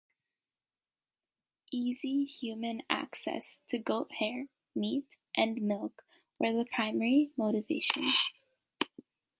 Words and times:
Easy 1.71 2.23
human 2.25 2.81
access 2.89 3.59
to 3.67 3.77
goat 3.77 4.13
hair, 4.13 4.47
meat, 4.73 5.05
and 5.35 5.61
milk 5.61 6.03
were 6.39 6.51
the 6.53 6.65
primary 6.73 7.29
motivations. 7.37 8.31